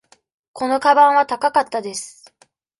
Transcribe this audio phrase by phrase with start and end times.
[0.53, 2.33] このかばんは高かったです。